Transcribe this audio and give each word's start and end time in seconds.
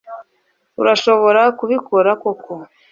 urashobora 0.81 1.41
kubikora 1.57 2.11
koko 2.21 2.51